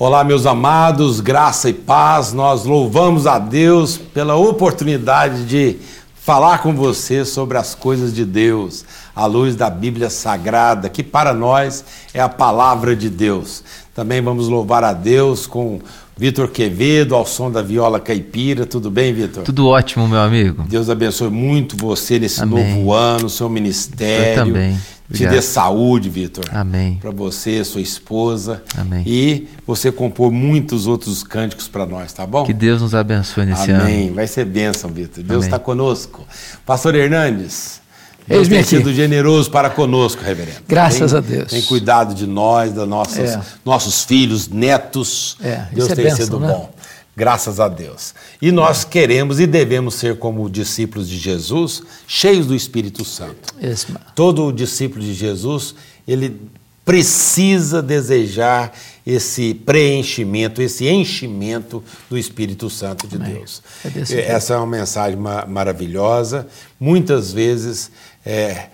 Olá, 0.00 0.22
meus 0.22 0.46
amados, 0.46 1.18
graça 1.18 1.68
e 1.68 1.72
paz. 1.74 2.32
Nós 2.32 2.64
louvamos 2.64 3.26
a 3.26 3.36
Deus 3.36 3.98
pela 3.98 4.36
oportunidade 4.36 5.44
de 5.44 5.76
falar 6.14 6.62
com 6.62 6.72
você 6.72 7.24
sobre 7.24 7.58
as 7.58 7.74
coisas 7.74 8.14
de 8.14 8.24
Deus, 8.24 8.84
à 9.12 9.26
luz 9.26 9.56
da 9.56 9.68
Bíblia 9.68 10.08
Sagrada, 10.08 10.88
que 10.88 11.02
para 11.02 11.34
nós 11.34 11.84
é 12.14 12.20
a 12.20 12.28
palavra 12.28 12.94
de 12.94 13.10
Deus. 13.10 13.64
Também 13.92 14.22
vamos 14.22 14.46
louvar 14.46 14.84
a 14.84 14.92
Deus 14.92 15.48
com 15.48 15.80
Vitor 16.18 16.48
Quevedo, 16.48 17.14
ao 17.14 17.24
som 17.24 17.48
da 17.48 17.62
viola 17.62 18.00
caipira. 18.00 18.66
Tudo 18.66 18.90
bem, 18.90 19.12
Vitor? 19.12 19.44
Tudo 19.44 19.68
ótimo, 19.68 20.08
meu 20.08 20.18
amigo. 20.18 20.64
Deus 20.68 20.90
abençoe 20.90 21.30
muito 21.30 21.76
você 21.76 22.18
nesse 22.18 22.42
Amém. 22.42 22.74
novo 22.74 22.92
ano, 22.92 23.30
seu 23.30 23.48
ministério. 23.48 24.40
Eu 24.40 24.44
também. 24.46 24.78
Obrigado. 25.08 25.30
Te 25.30 25.36
dê 25.36 25.40
saúde, 25.40 26.10
Vitor. 26.10 26.44
Amém. 26.52 26.98
Para 27.00 27.12
você, 27.12 27.64
sua 27.64 27.80
esposa. 27.80 28.62
Amém. 28.76 29.02
E 29.06 29.48
você 29.66 29.92
compor 29.92 30.30
muitos 30.30 30.86
outros 30.86 31.22
cânticos 31.22 31.68
para 31.68 31.86
nós, 31.86 32.12
tá 32.12 32.26
bom? 32.26 32.44
Que 32.44 32.52
Deus 32.52 32.82
nos 32.82 32.94
abençoe 32.94 33.46
nesse 33.46 33.70
Amém. 33.70 33.74
ano. 33.74 33.84
Amém. 33.84 34.12
Vai 34.12 34.26
ser 34.26 34.44
bênção, 34.44 34.90
Vitor. 34.90 35.22
Deus 35.22 35.44
está 35.44 35.58
conosco. 35.58 36.26
Pastor 36.66 36.94
Hernandes. 36.94 37.80
Deus 38.28 38.40
Eis-me 38.40 38.54
tem 38.56 38.60
aqui. 38.60 38.68
sido 38.68 38.92
generoso 38.92 39.50
para 39.50 39.70
conosco, 39.70 40.22
reverendo. 40.22 40.58
Graças 40.68 41.10
tem, 41.12 41.18
a 41.18 41.22
Deus. 41.22 41.50
Tem 41.50 41.62
cuidado 41.62 42.14
de 42.14 42.26
nós, 42.26 42.72
dos 42.72 42.86
nossos, 42.86 43.18
É. 43.18 43.40
nossos 43.64 44.04
filhos, 44.04 44.48
netos. 44.48 45.36
É, 45.40 45.66
Deus 45.72 45.84
isso 45.84 45.92
é 45.92 45.94
tem 45.96 46.04
bênção, 46.04 46.24
sido 46.26 46.40
né? 46.40 46.48
bom. 46.48 46.70
Graças 47.16 47.58
a 47.58 47.66
Deus. 47.68 48.14
E 48.40 48.52
nós 48.52 48.84
queremos 48.84 49.40
e 49.40 49.46
devemos 49.46 49.94
ser 49.94 50.18
como 50.18 50.48
discípulos 50.48 51.08
de 51.08 51.16
Jesus, 51.16 51.82
cheios 52.06 52.46
do 52.46 52.54
Espírito 52.54 53.04
Santo. 53.04 53.54
Mano. 53.60 54.00
Todo 54.14 54.52
discípulo 54.52 55.02
de 55.02 55.14
Jesus, 55.14 55.74
ele 56.06 56.40
precisa 56.84 57.82
desejar 57.82 58.72
esse 59.10 59.54
preenchimento, 59.54 60.60
esse 60.60 60.86
enchimento 60.86 61.82
do 62.10 62.18
Espírito 62.18 62.68
Santo 62.68 63.08
de 63.08 63.16
Amém. 63.16 63.36
Deus. 63.36 63.62
É 63.82 64.04
jeito. 64.04 64.30
Essa 64.30 64.52
é 64.52 64.56
uma 64.58 64.66
mensagem 64.66 65.18
ma- 65.18 65.46
maravilhosa, 65.46 66.46
muitas 66.78 67.32
vezes 67.32 67.90
é, 68.26 68.66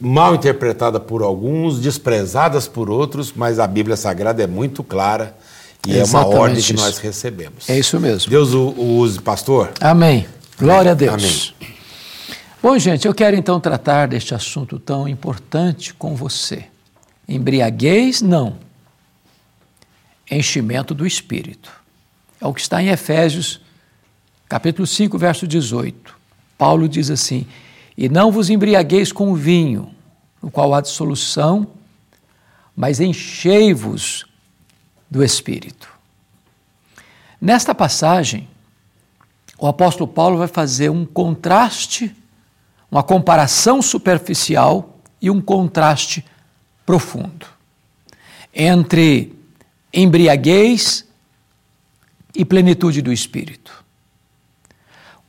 mal 0.00 0.36
interpretada 0.36 1.00
por 1.00 1.22
alguns, 1.22 1.80
desprezadas 1.80 2.68
por 2.68 2.88
outros, 2.88 3.32
mas 3.34 3.58
a 3.58 3.66
Bíblia 3.66 3.96
Sagrada 3.96 4.40
é 4.44 4.46
muito 4.46 4.84
clara 4.84 5.36
e 5.84 5.90
é 5.90 5.94
uma 5.96 6.02
Exatamente 6.02 6.36
ordem 6.38 6.54
que 6.62 6.72
isso. 6.74 6.74
nós 6.74 6.98
recebemos. 6.98 7.68
É 7.68 7.76
isso 7.76 7.98
mesmo. 7.98 8.30
Deus 8.30 8.54
o, 8.54 8.68
o 8.68 8.98
use, 8.98 9.20
pastor. 9.20 9.72
Amém. 9.80 10.24
Glória 10.56 10.92
a 10.92 10.94
Deus. 10.94 11.14
Amém. 11.60 11.72
Bom, 12.62 12.78
gente, 12.78 13.08
eu 13.08 13.14
quero 13.14 13.34
então 13.34 13.58
tratar 13.58 14.06
deste 14.06 14.34
assunto 14.36 14.78
tão 14.78 15.08
importante 15.08 15.92
com 15.94 16.14
você. 16.14 16.64
Embriaguez, 17.28 18.22
não. 18.22 18.67
Enchimento 20.30 20.94
do 20.94 21.06
Espírito. 21.06 21.70
É 22.40 22.46
o 22.46 22.54
que 22.54 22.60
está 22.60 22.82
em 22.82 22.88
Efésios, 22.88 23.60
capítulo 24.48 24.86
5, 24.86 25.18
verso 25.18 25.46
18. 25.46 26.14
Paulo 26.56 26.88
diz 26.88 27.10
assim: 27.10 27.46
E 27.96 28.08
não 28.08 28.30
vos 28.30 28.50
embriagueis 28.50 29.12
com 29.12 29.34
vinho, 29.34 29.94
no 30.42 30.50
qual 30.50 30.74
há 30.74 30.80
dissolução, 30.80 31.66
mas 32.76 33.00
enchei-vos 33.00 34.26
do 35.10 35.24
Espírito. 35.24 35.88
Nesta 37.40 37.74
passagem, 37.74 38.48
o 39.58 39.66
apóstolo 39.66 40.06
Paulo 40.06 40.38
vai 40.38 40.48
fazer 40.48 40.90
um 40.90 41.04
contraste, 41.04 42.14
uma 42.90 43.02
comparação 43.02 43.82
superficial 43.82 44.98
e 45.20 45.30
um 45.30 45.40
contraste 45.40 46.24
profundo 46.86 47.58
entre 48.54 49.37
embriaguez 49.98 51.04
e 52.34 52.44
plenitude 52.44 53.02
do 53.02 53.12
espírito. 53.12 53.84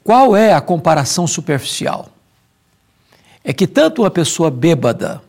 Qual 0.03 0.35
é 0.35 0.53
a 0.53 0.61
comparação 0.61 1.25
superficial? 1.25 2.09
É 3.43 3.51
que 3.51 3.65
tanto 3.65 4.03
uma 4.03 4.11
pessoa 4.11 4.51
bêbada, 4.51 5.21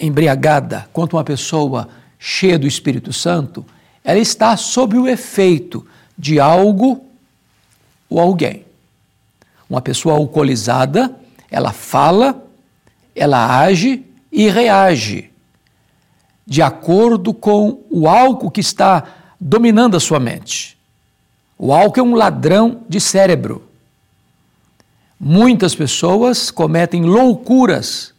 embriagada, 0.00 0.88
quanto 0.92 1.16
uma 1.16 1.24
pessoa 1.24 1.88
cheia 2.18 2.58
do 2.58 2.66
Espírito 2.66 3.12
Santo, 3.12 3.64
ela 4.02 4.18
está 4.18 4.56
sob 4.56 4.96
o 4.96 5.08
efeito 5.08 5.86
de 6.16 6.40
algo 6.40 7.04
ou 8.08 8.18
alguém. 8.18 8.64
Uma 9.68 9.82
pessoa 9.82 10.14
alcoolizada, 10.14 11.14
ela 11.50 11.72
fala, 11.72 12.42
ela 13.14 13.60
age 13.60 14.04
e 14.32 14.48
reage 14.48 15.30
de 16.46 16.62
acordo 16.62 17.34
com 17.34 17.82
o 17.90 18.08
álcool 18.08 18.50
que 18.50 18.60
está 18.60 19.02
dominando 19.40 19.96
a 19.96 20.00
sua 20.00 20.20
mente. 20.20 20.78
O 21.58 21.72
álcool 21.72 22.00
é 22.00 22.02
um 22.02 22.14
ladrão 22.14 22.82
de 22.88 23.00
cérebro. 23.00 23.68
Muitas 25.18 25.74
pessoas 25.74 26.50
cometem 26.50 27.02
loucuras, 27.02 28.14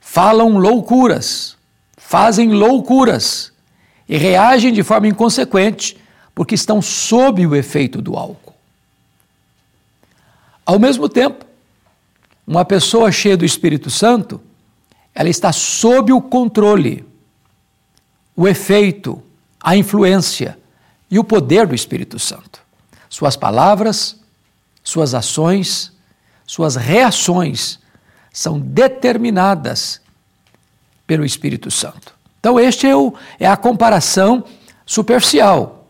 falam 0.00 0.56
loucuras, 0.56 1.56
fazem 1.96 2.52
loucuras 2.52 3.52
e 4.08 4.16
reagem 4.16 4.72
de 4.72 4.82
forma 4.82 5.08
inconsequente 5.08 5.96
porque 6.34 6.54
estão 6.54 6.82
sob 6.82 7.46
o 7.46 7.54
efeito 7.54 8.00
do 8.00 8.16
álcool. 8.16 8.54
Ao 10.64 10.78
mesmo 10.78 11.08
tempo, 11.08 11.44
uma 12.46 12.64
pessoa 12.64 13.12
cheia 13.12 13.36
do 13.36 13.44
Espírito 13.44 13.90
Santo, 13.90 14.40
ela 15.16 15.30
está 15.30 15.50
sob 15.50 16.12
o 16.12 16.20
controle, 16.20 17.02
o 18.36 18.46
efeito, 18.46 19.22
a 19.58 19.74
influência 19.74 20.58
e 21.10 21.18
o 21.18 21.24
poder 21.24 21.66
do 21.66 21.74
Espírito 21.74 22.18
Santo. 22.18 22.60
Suas 23.08 23.34
palavras, 23.34 24.20
suas 24.84 25.14
ações, 25.14 25.90
suas 26.46 26.76
reações 26.76 27.78
são 28.30 28.60
determinadas 28.60 30.02
pelo 31.06 31.24
Espírito 31.24 31.70
Santo. 31.70 32.12
Então, 32.38 32.60
este 32.60 32.86
é, 32.86 32.94
o, 32.94 33.14
é 33.40 33.48
a 33.48 33.56
comparação 33.56 34.44
superficial. 34.84 35.88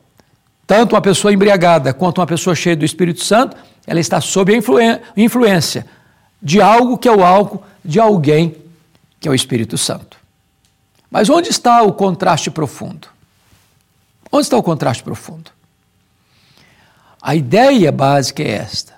Tanto 0.69 0.95
uma 0.95 1.03
pessoa 1.03 1.33
embriagada 1.33 1.93
quanto 1.93 2.19
uma 2.19 2.27
pessoa 2.29 2.55
cheia 2.55 2.77
do 2.77 2.85
Espírito 2.85 3.25
Santo, 3.25 3.57
ela 3.85 3.99
está 3.99 4.21
sob 4.21 4.55
a 4.55 5.01
influência 5.17 5.85
de 6.41 6.61
algo 6.61 6.97
que 6.97 7.09
é 7.09 7.13
o 7.13 7.25
álcool, 7.25 7.65
de 7.85 7.99
alguém 7.99 8.66
que 9.21 9.29
é 9.29 9.31
o 9.31 9.35
Espírito 9.35 9.77
Santo. 9.79 10.17
Mas 11.11 11.29
onde 11.29 11.49
está 11.49 11.83
o 11.83 11.93
contraste 11.93 12.51
profundo? 12.51 13.09
Onde 14.31 14.45
está 14.45 14.57
o 14.57 14.63
contraste 14.63 15.03
profundo? 15.03 15.51
A 17.23 17.35
ideia 17.35 17.91
básica 17.91 18.43
é 18.43 18.51
esta. 18.51 18.95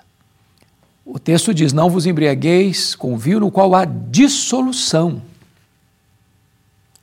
O 1.05 1.17
texto 1.17 1.53
diz: 1.53 1.73
Não 1.73 1.89
vos 1.89 2.05
embriagueis 2.05 2.93
com 2.93 3.17
vinho 3.17 3.39
no 3.39 3.51
qual 3.51 3.73
há 3.73 3.85
dissolução. 3.85 5.21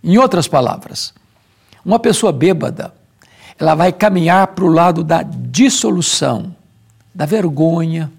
Em 0.02 0.18
outras 0.18 0.46
palavras, 0.46 1.12
uma 1.84 1.98
pessoa 1.98 2.32
bêbada, 2.32 2.94
ela 3.58 3.74
vai 3.74 3.92
caminhar 3.92 4.48
para 4.48 4.64
o 4.64 4.68
lado 4.68 5.02
da 5.02 5.22
dissolução, 5.22 6.54
da 7.14 7.26
vergonha, 7.26 8.12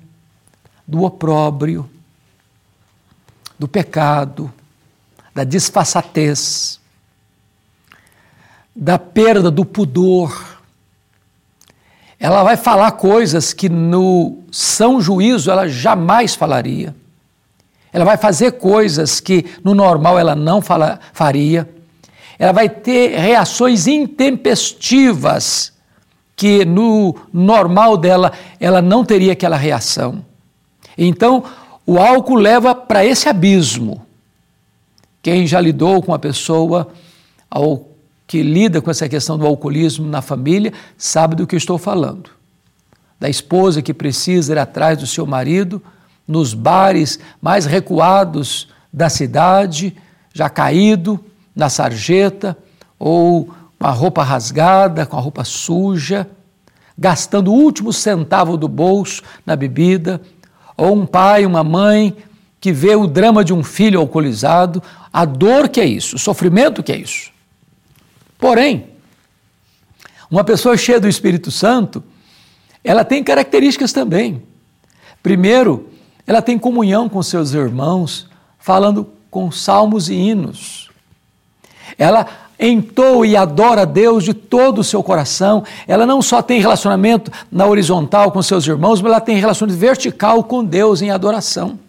do 0.85 1.03
opróbrio, 1.03 1.89
do 3.57 3.67
pecado, 3.67 4.51
da 5.37 5.43
disfarçatez, 5.43 6.79
da 8.75 8.97
perda 8.97 9.51
do 9.51 9.63
pudor. 9.63 10.57
Ela 12.19 12.43
vai 12.43 12.57
falar 12.57 12.93
coisas 12.93 13.53
que 13.53 13.69
no 13.69 14.39
são 14.51 14.99
juízo 14.99 15.51
ela 15.51 15.67
jamais 15.67 16.33
falaria. 16.33 16.95
Ela 17.93 18.03
vai 18.03 18.17
fazer 18.17 18.53
coisas 18.53 19.19
que 19.19 19.45
no 19.63 19.75
normal 19.75 20.17
ela 20.17 20.33
não 20.33 20.59
fala, 20.59 20.99
faria. 21.13 21.69
Ela 22.39 22.51
vai 22.51 22.67
ter 22.67 23.15
reações 23.19 23.85
intempestivas 23.85 25.71
que 26.35 26.65
no 26.65 27.15
normal 27.31 27.95
dela 27.95 28.31
ela 28.59 28.81
não 28.81 29.05
teria 29.05 29.33
aquela 29.33 29.55
reação. 29.55 30.25
Então, 30.97 31.43
o 31.85 31.99
álcool 31.99 32.37
leva 32.37 32.73
para 32.73 33.05
esse 33.05 33.29
abismo. 33.29 34.06
Quem 35.27 35.45
já 35.45 35.59
lidou 35.59 36.01
com 36.01 36.13
a 36.13 36.19
pessoa 36.19 36.87
ao 37.51 37.89
que 38.25 38.41
lida 38.41 38.81
com 38.81 38.89
essa 38.89 39.09
questão 39.09 39.37
do 39.37 39.45
alcoolismo 39.45 40.07
na 40.07 40.21
família 40.21 40.71
sabe 40.97 41.35
do 41.35 41.45
que 41.45 41.53
eu 41.53 41.57
estou 41.57 41.77
falando. 41.77 42.29
Da 43.19 43.27
esposa 43.27 43.81
que 43.81 43.93
precisa 43.93 44.53
ir 44.53 44.57
atrás 44.57 44.97
do 44.97 45.05
seu 45.05 45.25
marido 45.25 45.83
nos 46.25 46.53
bares 46.53 47.19
mais 47.41 47.65
recuados 47.65 48.69
da 48.93 49.09
cidade, 49.09 49.97
já 50.33 50.49
caído 50.49 51.19
na 51.53 51.67
sarjeta 51.67 52.57
ou 52.97 53.49
com 53.77 53.85
a 53.85 53.91
roupa 53.91 54.23
rasgada, 54.23 55.05
com 55.05 55.17
a 55.17 55.19
roupa 55.19 55.43
suja, 55.43 56.25
gastando 56.97 57.51
o 57.51 57.53
último 57.53 57.91
centavo 57.91 58.55
do 58.55 58.69
bolso 58.69 59.23
na 59.45 59.57
bebida, 59.57 60.21
ou 60.77 60.95
um 60.95 61.05
pai, 61.05 61.45
uma 61.45 61.65
mãe 61.65 62.15
que 62.67 62.73
vê 62.73 62.97
o 62.97 63.07
drama 63.07 63.45
de 63.45 63.53
um 63.53 63.63
filho 63.63 63.97
alcoolizado, 63.97 64.83
a 65.13 65.23
dor 65.23 65.69
que 65.69 65.79
é 65.79 65.85
isso, 65.85 66.17
o 66.17 66.19
sofrimento 66.19 66.83
que 66.83 66.91
é 66.91 66.97
isso. 66.97 67.31
Porém, 68.37 68.87
Uma 70.29 70.43
pessoa 70.43 70.75
cheia 70.75 70.99
do 70.99 71.07
Espírito 71.07 71.49
Santo, 71.49 72.03
ela 72.83 73.05
tem 73.05 73.23
características 73.23 73.93
também. 73.93 74.43
Primeiro, 75.23 75.89
ela 76.25 76.41
tem 76.41 76.59
comunhão 76.59 77.07
com 77.07 77.23
seus 77.23 77.53
irmãos, 77.53 78.27
falando 78.59 79.09
com 79.31 79.49
salmos 79.49 80.09
e 80.09 80.15
hinos. 80.15 80.89
Ela 81.97 82.27
entoa 82.59 83.25
e 83.25 83.37
adora 83.37 83.83
a 83.83 83.85
Deus 83.85 84.25
de 84.25 84.33
todo 84.33 84.79
o 84.79 84.83
seu 84.83 85.01
coração. 85.01 85.63
Ela 85.87 86.05
não 86.05 86.21
só 86.21 86.41
tem 86.41 86.59
relacionamento 86.59 87.31
na 87.49 87.65
horizontal 87.65 88.29
com 88.29 88.41
seus 88.41 88.67
irmãos, 88.67 89.01
mas 89.01 89.09
ela 89.09 89.21
tem 89.21 89.37
relacionamento 89.37 89.79
vertical 89.79 90.43
com 90.43 90.65
Deus 90.65 91.01
em 91.01 91.11
adoração. 91.11 91.79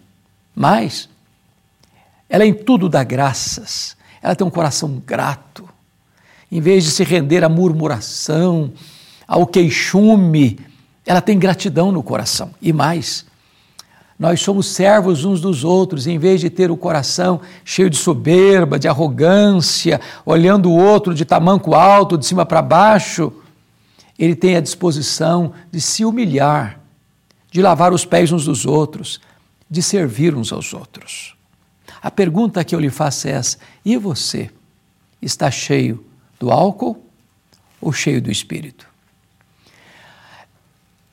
Mas 0.55 1.09
ela 2.29 2.45
em 2.45 2.53
tudo 2.53 2.87
dá 2.87 3.03
graças. 3.03 3.97
Ela 4.21 4.35
tem 4.35 4.45
um 4.45 4.51
coração 4.51 5.01
grato. 5.05 5.67
Em 6.51 6.61
vez 6.61 6.83
de 6.83 6.91
se 6.91 7.03
render 7.03 7.43
à 7.43 7.49
murmuração, 7.49 8.71
ao 9.27 9.45
queixume, 9.45 10.59
ela 11.05 11.21
tem 11.21 11.39
gratidão 11.39 11.91
no 11.91 12.03
coração. 12.03 12.51
E 12.61 12.73
mais, 12.73 13.25
nós 14.17 14.41
somos 14.41 14.67
servos 14.67 15.23
uns 15.23 15.39
dos 15.39 15.63
outros, 15.63 16.05
em 16.05 16.19
vez 16.19 16.41
de 16.41 16.49
ter 16.49 16.69
o 16.69 16.77
coração 16.77 17.39
cheio 17.63 17.89
de 17.89 17.97
soberba, 17.97 18.77
de 18.77 18.87
arrogância, 18.87 20.01
olhando 20.25 20.69
o 20.69 20.77
outro 20.77 21.13
de 21.13 21.23
tamanco 21.23 21.73
alto, 21.73 22.17
de 22.17 22.25
cima 22.25 22.45
para 22.45 22.61
baixo, 22.61 23.31
ele 24.17 24.35
tem 24.35 24.57
a 24.57 24.61
disposição 24.61 25.53
de 25.71 25.79
se 25.79 26.03
humilhar, 26.03 26.81
de 27.49 27.61
lavar 27.61 27.93
os 27.93 28.03
pés 28.03 28.31
uns 28.31 28.43
dos 28.43 28.65
outros, 28.65 29.21
de 29.69 29.81
servir 29.81 30.35
uns 30.35 30.51
aos 30.51 30.73
outros. 30.73 31.35
A 32.01 32.09
pergunta 32.09 32.63
que 32.63 32.73
eu 32.73 32.79
lhe 32.79 32.89
faço 32.89 33.27
é 33.27 33.31
essa: 33.31 33.57
e 33.83 33.97
você? 33.97 34.49
Está 35.21 35.51
cheio 35.51 36.05
do 36.39 36.49
álcool 36.49 37.05
ou 37.81 37.91
cheio 37.91 38.21
do 38.21 38.31
Espírito? 38.31 38.87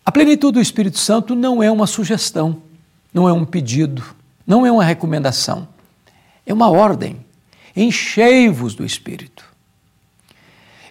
A 0.04 0.12
plenitude 0.12 0.52
do 0.52 0.60
Espírito 0.60 0.98
Santo 0.98 1.34
não 1.34 1.60
é 1.60 1.70
uma 1.70 1.86
sugestão, 1.86 2.62
não 3.12 3.28
é 3.28 3.32
um 3.32 3.44
pedido, 3.44 4.04
não 4.46 4.64
é 4.64 4.70
uma 4.70 4.84
recomendação, 4.84 5.66
é 6.46 6.54
uma 6.54 6.70
ordem. 6.70 7.24
Enchei-vos 7.74 8.74
do 8.76 8.84
Espírito. 8.84 9.44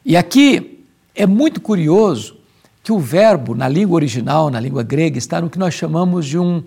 E 0.03 0.17
aqui 0.17 0.83
é 1.15 1.25
muito 1.25 1.61
curioso 1.61 2.37
que 2.83 2.91
o 2.91 2.99
verbo, 2.99 3.55
na 3.55 3.67
língua 3.67 3.95
original, 3.95 4.51
na 4.51 4.59
língua 4.59 4.83
grega, 4.83 5.17
está 5.17 5.41
no 5.41 5.49
que 5.49 5.57
nós 5.57 5.73
chamamos 5.73 6.27
de 6.27 6.37
um, 6.37 6.61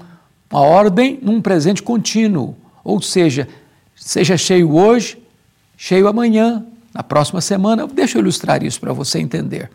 uma 0.51 0.61
ordem 0.61 1.19
num 1.23 1.41
presente 1.41 1.83
contínuo. 1.83 2.57
Ou 2.83 3.01
seja, 3.03 3.49
seja 3.95 4.37
cheio 4.37 4.75
hoje, 4.75 5.19
cheio 5.77 6.09
amanhã, 6.09 6.65
na 6.95 7.03
próxima 7.03 7.41
semana. 7.41 7.87
Deixa 7.87 8.19
eu 8.19 8.23
ilustrar 8.23 8.63
isso 8.63 8.81
para 8.81 8.93
você 8.93 9.19
entender. 9.19 9.71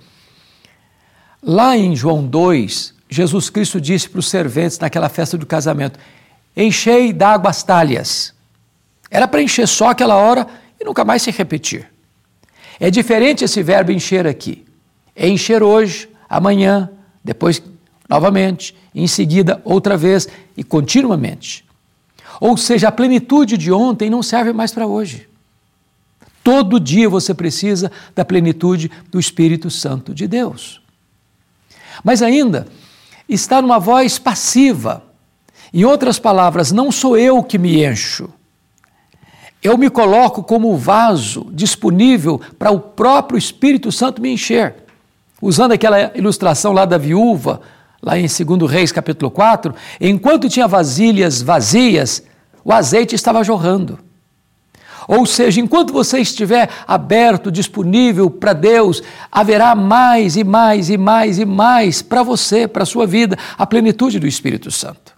Lá 1.41 1.77
em 1.77 1.95
João 1.95 2.25
2, 2.25 2.93
Jesus 3.09 3.49
Cristo 3.49 3.79
disse 3.79 4.09
para 4.09 4.19
os 4.19 4.29
serventes 4.29 4.79
naquela 4.79 5.09
festa 5.09 5.37
do 5.37 5.45
casamento: 5.45 5.99
Enchei 6.55 7.13
d'água 7.13 7.49
as 7.49 7.61
talhas. 7.61 8.33
Era 9.09 9.27
para 9.27 9.41
encher 9.41 9.67
só 9.67 9.89
aquela 9.89 10.15
hora 10.15 10.47
e 10.79 10.85
nunca 10.85 11.05
mais 11.05 11.21
se 11.21 11.29
repetir. 11.29 11.87
É 12.79 12.89
diferente 12.89 13.43
esse 13.43 13.61
verbo 13.61 13.91
encher 13.91 14.25
aqui. 14.25 14.65
É 15.15 15.27
encher 15.27 15.61
hoje, 15.61 16.09
amanhã, 16.27 16.89
depois 17.23 17.61
novamente, 18.09 18.75
em 18.93 19.07
seguida 19.07 19.61
outra 19.63 19.97
vez 19.97 20.27
e 20.55 20.63
continuamente. 20.63 21.65
Ou 22.39 22.57
seja, 22.57 22.87
a 22.87 22.91
plenitude 22.91 23.57
de 23.57 23.71
ontem 23.71 24.09
não 24.09 24.23
serve 24.23 24.53
mais 24.53 24.71
para 24.71 24.87
hoje. 24.87 25.27
Todo 26.43 26.79
dia 26.79 27.07
você 27.07 27.33
precisa 27.33 27.91
da 28.13 28.25
plenitude 28.25 28.91
do 29.09 29.19
Espírito 29.19 29.69
Santo 29.69 30.13
de 30.13 30.27
Deus. 30.27 30.81
Mas 32.03 32.21
ainda, 32.21 32.67
está 33.29 33.61
numa 33.61 33.79
voz 33.79 34.19
passiva. 34.19 35.03
Em 35.73 35.85
outras 35.85 36.19
palavras, 36.19 36.71
não 36.71 36.91
sou 36.91 37.17
eu 37.17 37.41
que 37.43 37.57
me 37.57 37.83
encho. 37.85 38.29
Eu 39.61 39.77
me 39.77 39.89
coloco 39.89 40.43
como 40.43 40.75
vaso 40.75 41.49
disponível 41.53 42.41
para 42.59 42.71
o 42.71 42.79
próprio 42.79 43.37
Espírito 43.37 43.91
Santo 43.91 44.21
me 44.21 44.29
encher. 44.29 44.75
Usando 45.41 45.71
aquela 45.71 46.11
ilustração 46.15 46.73
lá 46.73 46.83
da 46.83 46.97
viúva, 46.97 47.61
lá 48.03 48.19
em 48.19 48.27
2 48.27 48.69
Reis 48.69 48.91
capítulo 48.91 49.31
4, 49.31 49.73
enquanto 49.99 50.49
tinha 50.49 50.67
vasilhas 50.67 51.41
vazias, 51.41 52.21
o 52.63 52.73
azeite 52.73 53.15
estava 53.15 53.43
jorrando. 53.43 53.97
Ou 55.07 55.25
seja, 55.25 55.59
enquanto 55.59 55.91
você 55.91 56.19
estiver 56.19 56.69
aberto, 56.87 57.51
disponível 57.51 58.29
para 58.29 58.53
Deus, 58.53 59.01
haverá 59.31 59.75
mais 59.75 60.35
e 60.35 60.43
mais 60.43 60.89
e 60.89 60.97
mais 60.97 61.39
e 61.39 61.45
mais 61.45 62.01
para 62.01 62.23
você, 62.23 62.67
para 62.67 62.83
a 62.83 62.85
sua 62.85 63.05
vida, 63.05 63.37
a 63.57 63.65
plenitude 63.65 64.19
do 64.19 64.27
Espírito 64.27 64.69
Santo. 64.71 65.13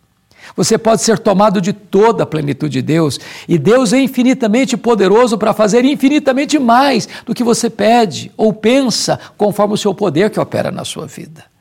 Você 0.56 0.78
pode 0.78 1.02
ser 1.02 1.20
tomado 1.20 1.60
de 1.60 1.74
toda 1.74 2.24
a 2.24 2.26
plenitude 2.26 2.74
de 2.74 2.82
Deus, 2.82 3.20
e 3.48 3.58
Deus 3.58 3.94
é 3.94 4.00
infinitamente 4.00 4.78
poderoso 4.78 5.38
para 5.38 5.54
fazer 5.54 5.84
infinitamente 5.86 6.58
mais 6.58 7.08
do 7.26 7.34
que 7.34 7.44
você 7.44 7.70
pede 7.70 8.32
ou 8.38 8.54
pensa, 8.54 9.20
conforme 9.38 9.74
o 9.74 9.78
seu 9.78 9.94
poder 9.94 10.30
que 10.30 10.40
opera 10.40 10.72
na 10.72 10.86
sua 10.86 11.06
vida. 11.06 11.55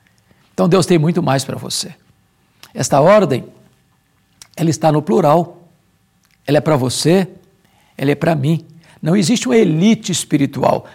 Então 0.55 0.69
Deus 0.69 0.87
tem 0.87 0.99
muito 0.99 1.23
mais 1.23 1.45
para 1.45 1.59
você. 1.59 1.95
Esta 2.73 3.01
ordem, 3.01 3.45
ela 4.57 4.71
está 4.71 4.91
no 4.91 5.03
plural. 5.03 5.69
Ela 6.47 6.59
é 6.59 6.61
para 6.61 6.77
você, 6.77 7.29
ela 7.99 8.13
é 8.13 8.15
para 8.15 8.35
mim. 8.35 8.65
Não 9.03 9.17
existe 9.17 9.47
uma 9.47 9.57
elite 9.57 10.13
espiritual. 10.13 10.87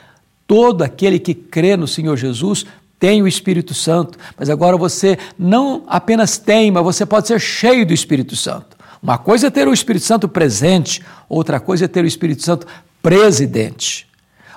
Todo 0.47 0.81
aquele 0.81 1.19
que 1.19 1.33
crê 1.33 1.75
no 1.75 1.87
Senhor 1.87 2.15
Jesus 2.15 2.65
tem 2.97 3.21
o 3.21 3.27
Espírito 3.27 3.73
Santo, 3.73 4.17
mas 4.37 4.49
agora 4.49 4.75
você 4.75 5.17
não 5.37 5.83
apenas 5.87 6.37
tem, 6.37 6.69
mas 6.69 6.83
você 6.83 7.05
pode 7.05 7.27
ser 7.27 7.39
cheio 7.39 7.85
do 7.85 7.93
Espírito 7.93 8.35
Santo. 8.35 8.77
Uma 9.01 9.17
coisa 9.17 9.47
é 9.47 9.49
ter 9.49 9.67
o 9.67 9.73
Espírito 9.73 10.05
Santo 10.05 10.27
presente, 10.27 11.01
outra 11.29 11.59
coisa 11.59 11.85
é 11.85 11.87
ter 11.87 12.03
o 12.03 12.07
Espírito 12.07 12.43
Santo 12.43 12.67
presidente. 13.01 14.07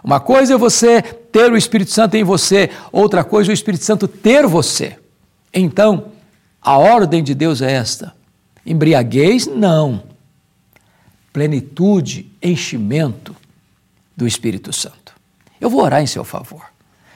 Uma 0.03 0.19
coisa 0.19 0.55
é 0.55 0.57
você 0.59 1.03
ter 1.33 1.51
o 1.51 1.57
Espírito 1.57 1.91
Santo 1.91 2.15
em 2.17 2.23
você, 2.23 2.71
outra 2.93 3.25
coisa 3.25 3.51
o 3.51 3.55
Espírito 3.55 3.85
Santo 3.85 4.07
ter 4.07 4.47
você. 4.47 4.99
Então, 5.53 6.07
a 6.61 6.79
ordem 6.79 7.23
de 7.23 7.35
Deus 7.35 7.63
é 7.63 7.73
esta: 7.73 8.15
embriaguez, 8.65 9.47
não 9.47 10.13
plenitude, 11.33 12.31
enchimento 12.43 13.35
do 14.17 14.27
Espírito 14.27 14.73
Santo. 14.73 15.15
Eu 15.61 15.71
vou 15.71 15.83
orar 15.83 16.03
em 16.03 16.07
seu 16.07 16.25
favor, 16.25 16.63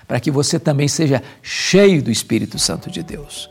para 0.08 0.18
que 0.18 0.30
você 0.30 0.58
também 0.58 0.88
seja 0.88 1.22
cheio 1.42 2.02
do 2.02 2.10
Espírito 2.10 2.58
Santo 2.58 2.90
de 2.90 3.02
Deus. 3.02 3.50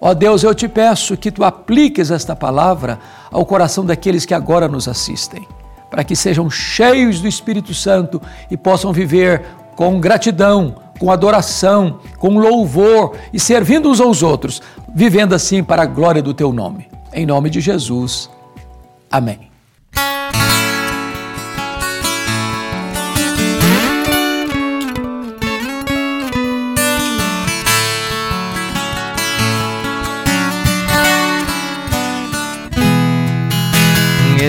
Ó 0.00 0.10
oh 0.10 0.14
Deus, 0.14 0.42
eu 0.42 0.52
te 0.52 0.66
peço 0.66 1.16
que 1.16 1.30
tu 1.30 1.44
apliques 1.44 2.10
esta 2.10 2.34
palavra 2.34 2.98
ao 3.30 3.46
coração 3.46 3.86
daqueles 3.86 4.26
que 4.26 4.34
agora 4.34 4.66
nos 4.66 4.88
assistem, 4.88 5.46
para 5.88 6.02
que 6.02 6.16
sejam 6.16 6.50
cheios 6.50 7.20
do 7.20 7.28
Espírito 7.28 7.72
Santo 7.72 8.20
e 8.50 8.56
possam 8.56 8.92
viver 8.92 9.44
com 9.76 10.00
gratidão, 10.00 10.76
com 10.98 11.10
adoração, 11.10 11.98
com 12.18 12.38
louvor 12.38 13.16
e 13.32 13.40
servindo 13.40 13.90
uns 13.90 14.00
aos 14.00 14.22
outros, 14.22 14.62
vivendo 14.94 15.34
assim 15.34 15.62
para 15.62 15.82
a 15.82 15.86
glória 15.86 16.22
do 16.22 16.34
teu 16.34 16.52
nome. 16.52 16.88
Em 17.12 17.26
nome 17.26 17.50
de 17.50 17.60
Jesus. 17.60 18.30
Amém. 19.10 19.52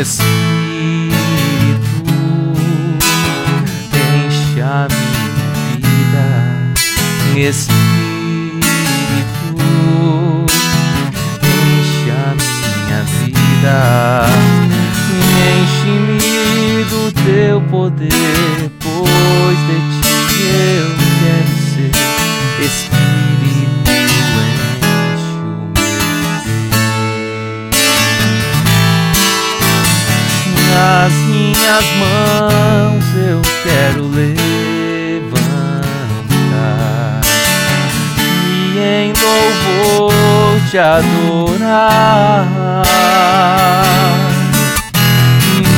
Espírito, 0.03 0.32
Espírito, 7.45 7.75
enche 11.43 12.09
a 12.09 12.33
minha 12.39 13.01
vida. 13.19 13.77
Enche-me 15.51 16.85
do 16.85 17.11
teu 17.25 17.59
poder, 17.63 18.71
pois 18.79 19.59
de 19.67 19.77
ti 19.99 20.43
eu 20.77 20.87
quero 21.19 21.53
ser. 21.75 21.91
Espírito 22.63 23.03
nas 30.73 31.13
minhas 31.27 31.85
mãos 31.99 32.32
te 40.73 40.79
adorar. 40.79 42.47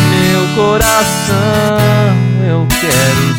Meu 0.09 0.47
coração 0.55 1.35
eu 2.47 2.65
quero 2.79 3.33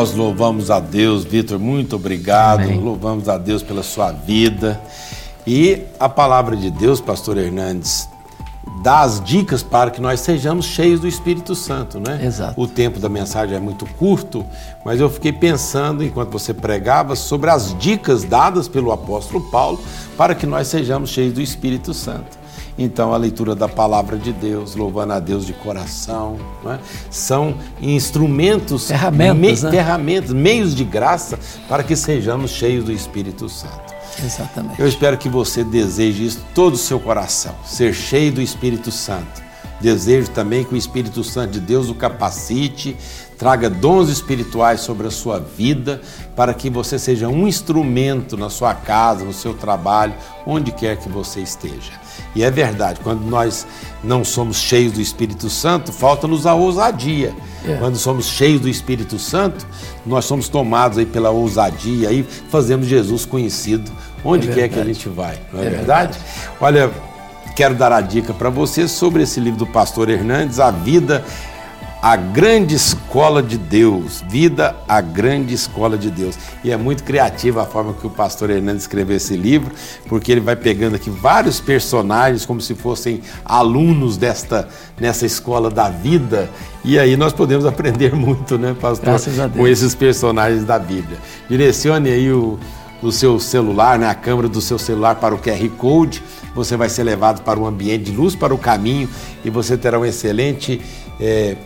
Nós 0.00 0.14
louvamos 0.14 0.70
a 0.70 0.80
Deus, 0.80 1.24
Vitor, 1.24 1.58
muito 1.58 1.96
obrigado. 1.96 2.62
Amém. 2.62 2.80
Louvamos 2.80 3.28
a 3.28 3.36
Deus 3.36 3.62
pela 3.62 3.82
sua 3.82 4.10
vida. 4.10 4.80
E 5.46 5.82
a 5.98 6.08
palavra 6.08 6.56
de 6.56 6.70
Deus, 6.70 7.02
pastor 7.02 7.36
Hernandes, 7.36 8.08
dá 8.82 9.00
as 9.00 9.22
dicas 9.22 9.62
para 9.62 9.90
que 9.90 10.00
nós 10.00 10.20
sejamos 10.20 10.64
cheios 10.64 11.00
do 11.00 11.06
Espírito 11.06 11.54
Santo, 11.54 12.00
né? 12.00 12.18
Exato. 12.24 12.58
O 12.58 12.66
tempo 12.66 12.98
da 12.98 13.10
mensagem 13.10 13.54
é 13.54 13.60
muito 13.60 13.84
curto, 13.84 14.42
mas 14.86 14.98
eu 15.00 15.10
fiquei 15.10 15.34
pensando, 15.34 16.02
enquanto 16.02 16.32
você 16.32 16.54
pregava, 16.54 17.14
sobre 17.14 17.50
as 17.50 17.78
dicas 17.78 18.24
dadas 18.24 18.68
pelo 18.68 18.92
apóstolo 18.92 19.50
Paulo 19.50 19.78
para 20.16 20.34
que 20.34 20.46
nós 20.46 20.66
sejamos 20.68 21.10
cheios 21.10 21.34
do 21.34 21.42
Espírito 21.42 21.92
Santo. 21.92 22.39
Então, 22.82 23.12
a 23.12 23.16
leitura 23.18 23.54
da 23.54 23.68
palavra 23.68 24.16
de 24.16 24.32
Deus, 24.32 24.74
louvando 24.74 25.12
a 25.12 25.20
Deus 25.20 25.44
de 25.44 25.52
coração, 25.52 26.38
né? 26.64 26.80
são 27.10 27.54
instrumentos, 27.78 28.88
Ferramentas, 28.88 29.62
né? 29.64 29.70
ferramentas, 29.70 30.32
meios 30.32 30.74
de 30.74 30.82
graça 30.82 31.38
para 31.68 31.84
que 31.84 31.94
sejamos 31.94 32.52
cheios 32.52 32.84
do 32.86 32.90
Espírito 32.92 33.50
Santo. 33.50 33.94
Exatamente. 34.24 34.80
Eu 34.80 34.88
espero 34.88 35.18
que 35.18 35.28
você 35.28 35.62
deseje 35.62 36.24
isso 36.24 36.42
todo 36.54 36.72
o 36.72 36.78
seu 36.78 36.98
coração, 36.98 37.54
ser 37.66 37.92
cheio 37.92 38.32
do 38.32 38.40
Espírito 38.40 38.90
Santo. 38.90 39.42
Desejo 39.78 40.30
também 40.30 40.64
que 40.64 40.74
o 40.74 40.76
Espírito 40.76 41.22
Santo 41.22 41.52
de 41.52 41.60
Deus 41.60 41.90
o 41.90 41.94
capacite, 41.94 42.96
traga 43.40 43.70
dons 43.70 44.10
espirituais 44.10 44.80
sobre 44.82 45.06
a 45.06 45.10
sua 45.10 45.40
vida, 45.40 46.02
para 46.36 46.52
que 46.52 46.68
você 46.68 46.98
seja 46.98 47.26
um 47.26 47.48
instrumento 47.48 48.36
na 48.36 48.50
sua 48.50 48.74
casa, 48.74 49.24
no 49.24 49.32
seu 49.32 49.54
trabalho, 49.54 50.12
onde 50.46 50.70
quer 50.70 50.98
que 50.98 51.08
você 51.08 51.40
esteja. 51.40 51.90
E 52.36 52.42
é 52.44 52.50
verdade, 52.50 53.00
quando 53.02 53.22
nós 53.22 53.66
não 54.04 54.22
somos 54.24 54.58
cheios 54.58 54.92
do 54.92 55.00
Espírito 55.00 55.48
Santo, 55.48 55.90
falta-nos 55.90 56.44
a 56.46 56.52
ousadia. 56.54 57.34
É. 57.66 57.76
Quando 57.76 57.96
somos 57.96 58.26
cheios 58.26 58.60
do 58.60 58.68
Espírito 58.68 59.18
Santo, 59.18 59.66
nós 60.04 60.26
somos 60.26 60.50
tomados 60.50 60.98
aí 60.98 61.06
pela 61.06 61.30
ousadia 61.30 62.12
e 62.12 62.22
fazemos 62.22 62.86
Jesus 62.86 63.24
conhecido 63.24 63.90
onde 64.22 64.50
É 64.50 64.54
quer 64.54 64.68
que 64.68 64.74
a 64.74 64.84
verdade. 64.84 64.92
gente 64.94 65.08
vai, 65.08 65.38
não 65.50 65.62
é, 65.62 65.66
É 65.66 65.70
verdade? 65.70 66.18
Olha, 66.60 66.90
quero 67.56 67.74
dar 67.74 67.90
a 67.90 68.02
dica 68.02 68.34
para 68.34 68.50
você 68.50 68.86
sobre 68.86 69.22
esse 69.22 69.40
livro 69.40 69.58
do 69.58 69.66
pastor 69.66 70.10
Hernandes, 70.10 70.60
A 70.60 70.70
Vida, 70.70 71.24
a 72.02 72.16
Grande 72.16 72.74
Escola 72.74 73.42
de 73.42 73.58
Deus. 73.58 74.24
Vida, 74.28 74.74
a 74.88 75.00
Grande 75.00 75.52
Escola 75.52 75.98
de 75.98 76.10
Deus. 76.10 76.38
E 76.64 76.70
é 76.70 76.76
muito 76.76 77.04
criativa 77.04 77.62
a 77.62 77.66
forma 77.66 77.92
que 77.92 78.06
o 78.06 78.10
pastor 78.10 78.48
Hernandes 78.50 78.82
escreveu 78.82 79.16
esse 79.16 79.36
livro, 79.36 79.74
porque 80.08 80.32
ele 80.32 80.40
vai 80.40 80.56
pegando 80.56 80.96
aqui 80.96 81.10
vários 81.10 81.60
personagens 81.60 82.46
como 82.46 82.60
se 82.60 82.74
fossem 82.74 83.20
alunos 83.44 84.16
desta 84.16 84.68
nessa 84.98 85.26
escola 85.26 85.70
da 85.70 85.90
vida. 85.90 86.48
E 86.84 86.98
aí 86.98 87.16
nós 87.16 87.32
podemos 87.32 87.66
aprender 87.66 88.14
muito, 88.14 88.56
né, 88.56 88.74
pastor? 88.80 89.10
Graças 89.10 89.38
a 89.38 89.46
Deus. 89.46 89.58
Com 89.58 89.68
esses 89.68 89.94
personagens 89.94 90.64
da 90.64 90.78
Bíblia. 90.78 91.18
Direcione 91.50 92.08
aí 92.08 92.32
o, 92.32 92.58
o 93.02 93.12
seu 93.12 93.38
celular, 93.38 93.98
né, 93.98 94.08
a 94.08 94.14
câmera 94.14 94.48
do 94.48 94.62
seu 94.62 94.78
celular 94.78 95.16
para 95.16 95.34
o 95.34 95.38
QR 95.38 95.68
Code, 95.76 96.22
você 96.54 96.76
vai 96.76 96.88
ser 96.88 97.04
levado 97.04 97.42
para 97.42 97.60
o 97.60 97.66
ambiente 97.66 98.04
de 98.04 98.12
luz, 98.12 98.34
para 98.34 98.54
o 98.54 98.58
caminho, 98.58 99.08
e 99.44 99.50
você 99.50 99.76
terá 99.76 99.98
um 99.98 100.04
excelente 100.04 100.80
eh, 101.20 101.56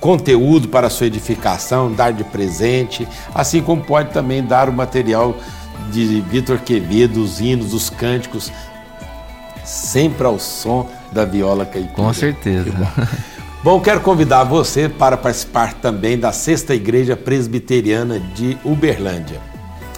conteúdo 0.00 0.68
para 0.68 0.90
sua 0.90 1.06
edificação, 1.06 1.92
dar 1.92 2.12
de 2.12 2.24
presente, 2.24 3.06
assim 3.34 3.62
como 3.62 3.82
pode 3.82 4.10
também 4.10 4.42
dar 4.42 4.68
o 4.68 4.72
material 4.72 5.36
de 5.90 6.20
Vitor 6.22 6.58
Quevedo, 6.58 7.22
os 7.22 7.40
hinos, 7.40 7.72
os 7.72 7.90
cânticos, 7.90 8.52
sempre 9.64 10.26
ao 10.26 10.38
som 10.38 10.88
da 11.12 11.24
viola 11.24 11.64
caipira. 11.64 11.94
Com 11.94 12.12
certeza. 12.12 12.72
Bom, 13.62 13.80
quero 13.80 14.00
convidar 14.00 14.44
você 14.44 14.88
para 14.88 15.16
participar 15.16 15.74
também 15.74 16.18
da 16.18 16.30
Sexta 16.30 16.74
Igreja 16.74 17.16
Presbiteriana 17.16 18.20
de 18.20 18.56
Uberlândia. 18.64 19.40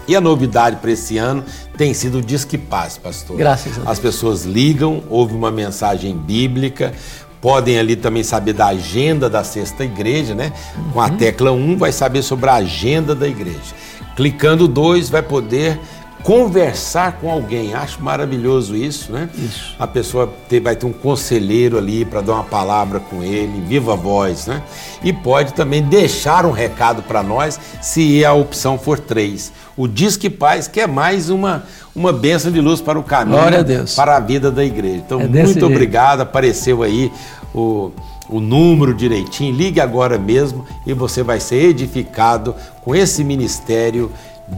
E 0.07 0.17
a 0.17 0.23
novidade 0.23 0.77
para 0.77 0.91
esse 0.91 1.19
ano 1.19 1.45
tem 1.77 1.93
sido 1.93 2.19
o 2.19 2.23
Disque 2.23 2.57
Paz, 2.57 2.97
pastor. 2.97 3.37
Graças 3.37 3.73
a 3.73 3.75
Deus. 3.75 3.89
As 3.89 3.99
pessoas 3.99 4.45
ligam, 4.45 5.03
ouvem 5.11 5.37
uma 5.37 5.51
mensagem 5.51 6.17
bíblica, 6.17 6.95
podem 7.41 7.79
ali 7.79 7.97
também 7.97 8.23
saber 8.23 8.53
da 8.53 8.67
agenda 8.67 9.29
da 9.31 9.45
Sexta 9.45 9.85
Igreja, 9.85 10.35
né? 10.35 10.53
Com 10.93 10.99
Uhum. 10.99 11.05
a 11.05 11.11
tecla 11.11 11.53
1 11.53 11.77
vai 11.77 11.93
saber 11.93 12.23
sobre 12.23 12.51
a 12.51 12.55
agenda 12.55 13.15
da 13.15 13.27
igreja. 13.29 13.75
Clicando 14.17 14.67
2 14.67 15.09
vai 15.09 15.23
poder 15.23 15.79
conversar 16.23 17.13
com 17.21 17.31
alguém. 17.31 17.75
Acho 17.75 18.03
maravilhoso 18.03 18.77
isso, 18.77 19.13
né? 19.13 19.29
Isso. 19.35 19.75
A 19.79 19.87
pessoa 19.87 20.33
ter- 20.49 20.61
vai 20.61 20.77
ter 20.77 20.87
um 20.87 20.93
conselheiro 20.93 21.79
ali 21.79 22.05
para 22.05 22.21
dar 22.21 22.35
uma 22.35 22.45
palavra 22.45 23.01
com 23.01 23.23
ele, 23.23 23.63
viva 23.67 23.95
voz, 23.97 24.47
né? 24.47 24.63
E 25.03 25.13
pode 25.13 25.55
também 25.55 25.83
deixar 25.83 26.45
um 26.45 26.51
recado 26.51 27.03
para 27.03 27.23
nós, 27.23 27.59
se 27.81 28.25
a 28.25 28.33
opção 28.33 28.79
for 28.79 28.99
três. 28.99 29.53
O 29.77 29.87
Disque 29.87 30.29
Paz, 30.29 30.67
que 30.67 30.81
é 30.81 30.87
mais 30.87 31.31
uma, 31.31 31.65
uma 31.95 32.13
bênção 32.13 32.51
de 32.51 32.61
luz 32.61 32.81
para 32.81 32.99
o 32.99 33.03
caminho, 33.03 33.39
a 33.39 33.95
para 33.97 34.17
a 34.17 34.21
vida 34.21 34.51
da 34.51 34.65
igreja. 34.65 34.97
Então, 35.07 35.21
É 35.21 35.27
muito 35.27 35.47
jeito. 35.53 35.67
obrigado. 35.67 36.21
Apareceu 36.21 36.83
aí 36.83 37.13
o, 37.55 37.93
o 38.29 38.41
número 38.41 38.93
direitinho. 38.93 39.55
Ligue 39.55 39.81
agora 39.81 40.19
mesmo 40.19 40.67
e 40.85 40.93
você 40.93 41.23
vai 41.23 41.39
ser 41.39 41.63
edificado 41.71 42.55
com 42.85 42.95
esse 42.95 43.23
ministério. 43.23 44.11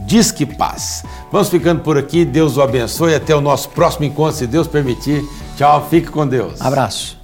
Disque 0.05 0.45
Paz. 0.45 1.03
Vamos 1.31 1.49
ficando 1.49 1.81
por 1.81 1.97
aqui. 1.97 2.25
Deus 2.25 2.57
o 2.57 2.61
abençoe. 2.61 3.15
Até 3.15 3.35
o 3.35 3.41
nosso 3.41 3.69
próximo 3.69 4.05
encontro, 4.05 4.37
se 4.37 4.47
Deus 4.47 4.67
permitir. 4.67 5.23
Tchau. 5.57 5.87
Fique 5.89 6.09
com 6.09 6.27
Deus. 6.27 6.61
Abraço. 6.61 7.19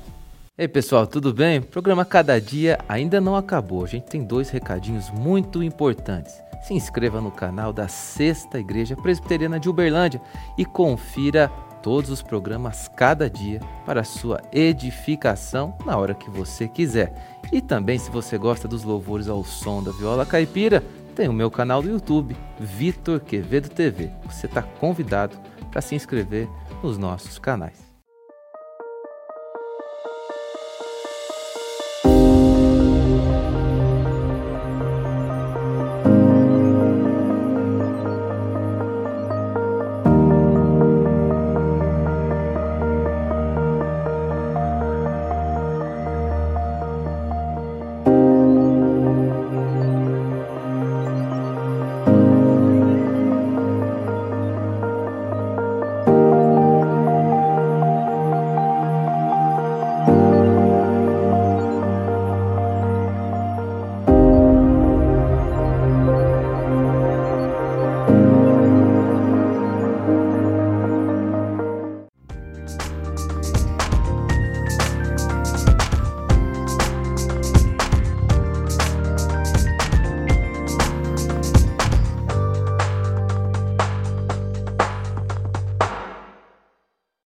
Ei 0.58 0.68
pessoal, 0.68 1.06
tudo 1.06 1.32
bem? 1.32 1.60
O 1.60 1.66
programa 1.66 2.04
Cada 2.04 2.42
Dia 2.42 2.80
ainda 2.90 3.22
não 3.22 3.36
acabou. 3.36 3.84
A 3.84 3.88
gente 3.88 4.06
tem 4.06 4.24
dois 4.24 4.50
recadinhos 4.50 5.12
muito 5.12 5.62
importantes. 5.62 6.34
Se 6.64 6.74
inscreva 6.74 7.22
no 7.22 7.30
canal 7.30 7.72
da 7.72 7.88
Sexta 7.88 8.60
Igreja 8.60 8.96
Presbiteriana 8.96 9.60
de 9.60 9.70
Uberlândia 9.70 10.20
e 10.58 10.66
confira 10.66 11.52
todos 11.84 12.10
os 12.10 12.22
programas 12.22 12.90
cada 12.96 13.30
dia 13.30 13.62
para 13.86 14.02
a 14.02 14.04
sua 14.04 14.42
edificação 14.52 15.78
na 15.86 15.96
hora 15.96 16.16
que 16.16 16.30
você 16.30 16.68
quiser. 16.68 17.14
E 17.52 17.62
também, 17.62 17.98
se 17.98 18.10
você 18.10 18.38
gosta 18.38 18.68
dos 18.68 18.84
louvores 18.84 19.30
ao 19.30 19.44
som 19.44 19.82
da 19.82 19.92
viola 19.92 20.26
caipira, 20.26 20.84
tem 21.18 21.28
o 21.28 21.34
meu 21.34 21.50
canal 21.50 21.82
do 21.82 21.90
YouTube, 21.90 22.38
Vitor 22.60 23.20
Quevedo 23.20 23.70
TV. 23.70 24.12
Você 24.26 24.46
está 24.46 24.62
convidado 24.62 25.36
para 25.72 25.82
se 25.82 25.96
inscrever 25.96 26.48
nos 26.84 26.96
nossos 26.96 27.40
canais. 27.40 27.87